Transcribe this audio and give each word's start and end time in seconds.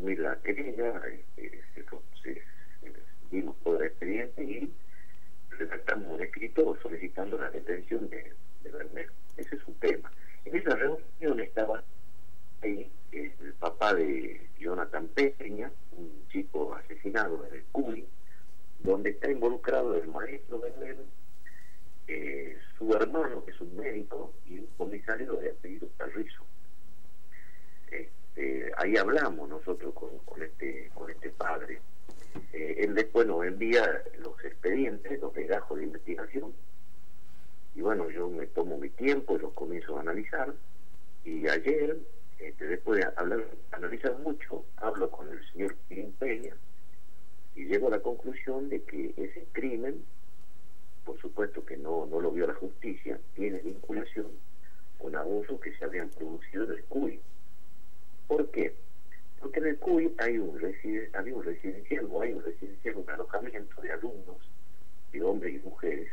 asumir 0.00 0.18
la 0.20 0.36
querella, 0.40 1.02
este, 1.36 1.84
se, 2.22 2.42
vimos 3.30 3.56
todo 3.62 3.78
el 3.78 3.86
expediente 3.86 4.42
y 4.42 4.72
redactamos 5.50 6.14
un 6.14 6.22
escrito 6.22 6.76
solicitando 6.82 7.38
la 7.38 7.50
detención 7.50 8.08
de, 8.08 8.32
de 8.62 9.08
Ese 9.36 9.56
es 9.56 9.66
un 9.66 9.74
tema. 9.74 10.10
En 10.46 10.56
esa 10.56 10.74
reunión 10.74 11.40
estaba 11.40 11.82
ahí 12.62 12.90
el 13.12 13.52
papá 13.58 13.94
de 13.94 14.48
Jonathan 14.58 15.08
Peña, 15.08 15.70
un 15.92 16.26
chico 16.28 16.74
asesinado 16.74 17.46
en 17.46 17.54
el 17.54 17.64
CUI, 17.72 18.06
donde 18.80 19.10
está 19.10 19.30
involucrado 19.30 19.96
el 19.96 20.08
maestro 20.08 20.60
Berner, 20.60 20.96
eh, 22.08 22.56
su 22.78 22.92
hermano, 22.94 23.44
que 23.44 23.50
es 23.50 23.60
un 23.60 23.76
médico, 23.76 24.32
y 24.46 24.60
un 24.60 24.66
comisario 24.78 25.34
de 25.34 25.50
apellido 25.50 25.88
Carrizo. 25.98 26.44
Este, 28.34 28.70
ahí 28.76 28.96
hablamos 28.96 29.48
nosotros 29.48 29.92
con, 29.94 30.18
con, 30.20 30.42
este, 30.42 30.90
con 30.94 31.10
este 31.10 31.30
padre. 31.30 31.80
Eh, 32.52 32.76
él 32.78 32.94
después 32.94 33.26
nos 33.26 33.44
envía 33.44 34.02
los 34.18 34.42
expedientes, 34.44 35.20
los 35.20 35.34
legajos 35.34 35.78
de 35.78 35.84
investigación, 35.84 36.52
y 37.74 37.80
bueno, 37.80 38.08
yo 38.10 38.28
me 38.28 38.46
tomo 38.46 38.78
mi 38.78 38.88
tiempo 38.90 39.36
y 39.36 39.40
los 39.40 39.52
comienzo 39.52 39.96
a 39.96 40.00
analizar, 40.00 40.54
y 41.24 41.48
ayer, 41.48 41.98
este, 42.38 42.66
después 42.66 43.00
de 43.00 43.12
hablar, 43.16 43.44
analizar 43.72 44.16
mucho, 44.18 44.64
hablo 44.76 45.10
con 45.10 45.28
el 45.28 45.44
señor 45.52 45.74
Pirín 45.88 46.12
Peña, 46.12 46.54
y 47.56 47.64
llego 47.64 47.88
a 47.88 47.90
la 47.90 48.00
conclusión 48.00 48.68
de 48.68 48.82
que 48.82 49.12
ese 49.16 49.46
crimen, 49.52 50.04
por 51.04 51.20
supuesto 51.20 51.64
que 51.64 51.76
no, 51.76 52.06
no 52.06 52.20
lo 52.20 52.30
vio 52.30 52.46
la 52.46 52.54
justicia, 52.54 53.18
tiene 53.34 53.58
vinculación 53.58 54.28
con 54.98 55.16
abusos 55.16 55.60
que 55.60 55.76
se 55.76 55.84
habían 55.84 56.10
producido 56.10 56.64
en 56.64 56.70
el 56.72 56.84
CUI. 56.84 57.20
¿Por 58.30 58.48
qué? 58.52 58.72
Porque 59.40 59.58
en 59.58 59.66
el 59.66 59.78
CUI 59.78 60.14
hay 60.18 60.38
un 60.38 60.56
había 61.14 61.34
un 61.34 61.42
residencial 61.42 62.06
o 62.12 62.22
hay 62.22 62.32
un 62.32 62.44
residencial, 62.44 62.94
un 62.98 63.10
alojamiento 63.10 63.82
de 63.82 63.90
alumnos, 63.90 64.36
de 65.12 65.20
hombres 65.20 65.54
y 65.56 65.58
mujeres, 65.66 66.12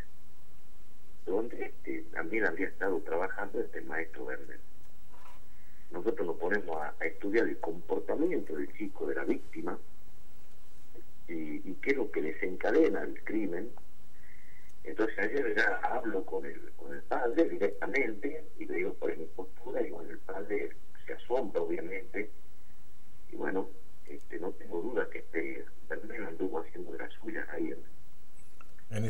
donde 1.27 1.65
este, 1.65 2.01
también 2.11 2.47
había 2.47 2.69
estado 2.69 2.99
trabajando 3.01 3.59
este 3.61 3.81
maestro 3.81 4.23
Werner. 4.23 4.59
Nosotros 5.91 6.25
nos 6.25 6.37
ponemos 6.37 6.75
a 6.81 7.05
estudiar 7.05 7.47
el 7.47 7.59
comportamiento 7.59 8.55
del 8.55 8.73
chico, 8.73 9.05
de 9.05 9.13
la 9.13 9.23
víctima, 9.23 9.77
y, 11.27 11.71
qué 11.83 11.91
es 11.91 11.97
lo 11.97 12.09
que 12.09 12.23
desencadena 12.23 13.03
el 13.03 13.23
crimen. 13.25 13.69
Entonces 14.83 15.19
ayer 15.19 15.55
ya 15.55 15.79
hablo 15.83 16.25
con 16.25 16.47
el, 16.47 16.71
con 16.77 16.95
el 16.95 17.03
padre 17.03 17.47
directamente 17.47 18.43
y 18.57 18.65
le 18.65 18.77
digo 18.77 18.93
por 18.95 19.15
mi 19.15 19.25
postura 19.25 19.85
y 19.85 19.91
bueno, 19.91 20.09
el 20.09 20.19
padre 20.19 20.71
se 21.07 21.13
asombra 21.13 21.61
obviamente 21.61 22.29
y 23.31 23.35
bueno, 23.35 23.69
este, 24.07 24.39
no 24.39 24.51
tengo 24.51 24.81
duda 24.81 25.09
que 25.09 25.19
este 25.19 25.65
Bermel 25.89 26.25
anduvo 26.25 26.59
haciendo 26.59 26.91
de 26.91 26.99
las 26.99 27.13
suyas 27.13 27.47
ahí 27.49 27.73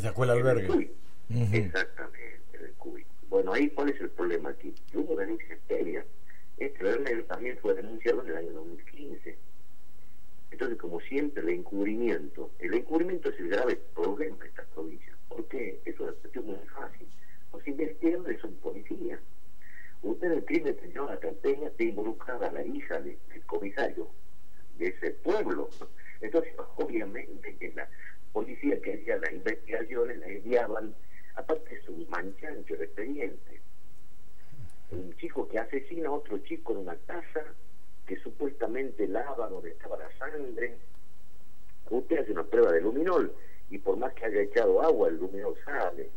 esa 0.08 0.12
escuela 0.12 0.34
albergue. 0.34 0.92
Exactamente, 1.30 2.42
en 2.54 2.66
el 2.66 2.74
CUI. 2.74 3.06
Bueno, 3.30 3.54
ahí 3.54 3.70
cuál 3.70 3.90
es 3.90 4.00
el 4.02 4.10
problema 4.10 4.50
aquí. 4.50 4.74
Hubo 4.94 5.16
denuncias 5.16 5.60
serias. 5.68 6.06
Este 6.58 6.84
Bermel 6.84 7.26
también 7.26 7.58
fue 7.60 7.74
denunciado 7.74 8.24
en 8.24 8.30
el 8.30 8.38
año 8.38 8.52
2015 8.54 9.38
entonces, 10.58 10.80
como 10.80 11.00
siempre, 11.02 11.44
el 11.44 11.50
encubrimiento, 11.50 12.52
el 12.60 12.74
encubrimiento 12.74 13.30
es 13.30 13.40
el 13.40 13.50
grave 13.50 13.76
problema 13.94 14.38
de 14.38 14.48
esta 14.48 14.64
provincia. 14.74 15.16
¿Por 15.30 15.48
qué? 15.50 15.80
Es 15.86 16.00
una 16.00 16.14
cuestión 16.14 16.48
muy 16.48 16.56
fácil. 16.74 17.08
Los 17.54 17.68
investigadores 17.68 18.42
son 18.42 18.54
policías. 18.56 19.20
Usted 20.02 20.28
en 20.28 20.34
el 20.34 20.46
crimen 20.46 20.76
la 20.96 21.20
Campeña 21.20 21.70
te 21.72 21.84
involucrada 21.84 22.48
a 22.48 22.52
la 22.52 22.66
hija 22.66 23.00
del 23.00 23.18
comisario 23.46 24.08
de 24.80 24.88
ese 24.88 25.12
pueblo. 25.12 25.70
Entonces, 26.22 26.54
obviamente 26.78 27.56
que 27.58 27.74
la 27.74 27.88
manchancho 32.18 32.76
de 32.76 32.86
expediente. 32.86 33.62
Un 34.92 35.16
chico 35.18 35.48
que 35.48 35.60
asesina 35.60 36.10
a 36.10 36.14
otro 36.14 36.40
chico 36.40 36.74
en 36.74 36.80
una 36.80 36.96
casa 36.96 37.44
que 38.08 38.18
supuestamente 38.18 39.08
lava 39.08 39.48
donde 39.50 39.72
estaba 39.72 39.98
la 39.98 40.10
sangre. 40.18 40.78
Usted 41.90 42.20
hace 42.20 42.32
una 42.32 42.44
prueba 42.44 42.72
de 42.72 42.82
luminol 42.82 43.34
y 43.70 43.78
por 43.78 43.98
más 43.98 44.14
que 44.14 44.26
haya 44.26 44.42
echado 44.42 44.82
agua, 44.82 45.10
el 45.10 45.18
luminol 45.18 45.56
sale. 45.64 46.10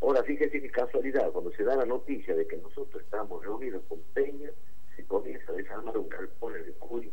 Ahora, 0.00 0.22
fíjese 0.22 0.60
qué 0.60 0.70
casualidad, 0.70 1.30
cuando 1.32 1.50
se 1.52 1.64
da 1.64 1.76
la 1.76 1.86
noticia 1.86 2.34
de 2.34 2.46
que 2.46 2.56
nosotros 2.58 3.02
estamos 3.02 3.42
reunidos 3.42 3.82
con 3.88 4.00
Peña, 4.12 4.50
se 4.94 5.04
comienza 5.04 5.50
a 5.52 5.54
desarmar 5.54 5.96
un 5.96 6.08
galpón 6.08 6.56
en 6.56 6.64
el 6.64 6.74
Cuy, 6.74 7.10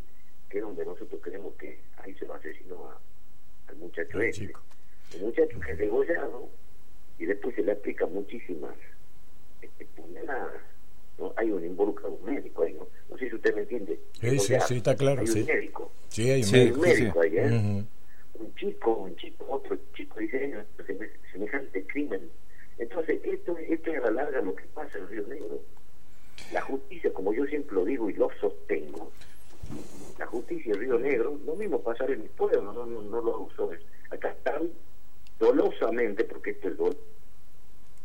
que 0.49 0.57
es 0.57 0.63
donde 0.63 0.85
nosotros 0.85 1.21
creemos 1.23 1.53
que 1.55 1.79
ahí 1.97 2.13
se 2.15 2.25
lo 2.25 2.33
asesinó 2.33 2.91
al 3.67 3.75
muchacho 3.77 4.19
este. 4.19 4.51
El 5.13 5.21
muchacho 5.21 5.59
que 5.59 5.71
es 5.71 5.77
degollado 5.77 6.49
y 7.19 7.25
después 7.25 7.55
se 7.55 7.63
le 7.63 7.71
aplica 7.71 8.05
muchísimas 8.05 8.75
este, 9.61 9.85
puñaladas 9.85 10.61
¿no? 11.17 11.33
Hay 11.35 11.51
un 11.51 11.63
involucrado 11.63 12.13
un 12.13 12.33
médico 12.33 12.63
ahí, 12.63 12.73
¿no? 12.73 12.87
No 13.09 13.17
sé 13.17 13.29
si 13.29 13.35
usted 13.35 13.53
me 13.55 13.61
entiende. 13.61 13.99
Sí, 14.19 14.39
sí, 14.39 14.55
sí, 14.67 14.77
está 14.77 14.95
claro. 14.95 15.21
Hay 15.21 15.27
sí. 15.27 15.41
un 15.41 15.45
médico. 15.45 15.91
Sí, 16.09 16.29
hay 16.29 16.43
un 16.43 16.51
médico. 16.51 16.81
médico 16.81 17.21
ahí, 17.21 17.37
¿eh? 17.37 17.83
Un 18.39 18.55
chico, 18.55 18.93
un 18.93 19.15
chico, 19.15 19.45
otro 19.49 19.77
chico, 19.93 20.19
dice, 20.19 20.65
semejante 21.31 21.85
crimen. 21.85 22.29
Entonces, 22.77 23.19
esto, 23.23 23.57
esto 23.57 23.91
es 23.91 23.97
a 23.97 24.01
la 24.05 24.23
larga 24.23 24.41
lo 24.41 24.55
que 24.55 24.63
pasa 24.73 24.97
en 24.97 25.07
Río 25.07 25.27
Negro. 25.27 25.61
La 26.51 26.61
justicia, 26.61 27.13
como 27.13 27.33
yo 27.33 27.45
siempre 27.45 27.75
lo 27.75 27.85
digo 27.85 28.09
y 28.09 28.13
lo 28.13 28.29
sostengo, 28.39 29.11
la 30.17 30.25
justicia 30.25 30.73
en 30.73 30.79
Río 30.79 30.99
Negro, 30.99 31.39
lo 31.45 31.55
mismo 31.55 31.81
pasar 31.81 32.09
en 32.11 32.23
mi 32.23 32.29
pueblo, 32.29 32.73
no, 32.73 32.85
no, 32.85 33.01
no 33.01 33.21
lo 33.21 33.41
uso. 33.41 33.71
Acá 34.09 34.29
están 34.31 34.69
dolosamente, 35.39 36.23
porque 36.25 36.51
esto 36.51 36.69
es 36.69 36.77
dolor 36.77 37.13